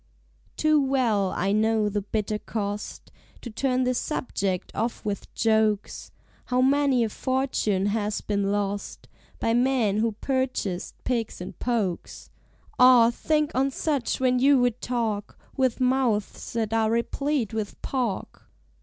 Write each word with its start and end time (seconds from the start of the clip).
Too 0.57 0.81
well 0.83 1.29
I 1.29 1.51
know 1.51 1.87
the 1.87 2.01
bitter 2.01 2.39
cost, 2.39 3.11
To 3.41 3.51
turn 3.51 3.83
this 3.83 3.99
subject 3.99 4.71
off 4.73 5.05
with 5.05 5.31
jokes; 5.35 6.09
How 6.45 6.59
many 6.59 7.03
a 7.03 7.09
fortune 7.09 7.85
has 7.85 8.19
been 8.19 8.51
lost 8.51 9.07
By 9.39 9.53
men 9.53 9.99
who 9.99 10.13
purchased 10.13 10.95
pigs 11.03 11.39
in 11.39 11.53
pokes. 11.53 12.31
(Ah! 12.79 13.11
think 13.11 13.51
on 13.53 13.69
such 13.69 14.19
when 14.19 14.39
you 14.39 14.57
would 14.59 14.81
talk 14.81 15.37
With 15.55 15.79
mouths 15.79 16.53
that 16.53 16.73
are 16.73 16.89
replete 16.89 17.53
with 17.53 17.79
pork!) 17.83 18.49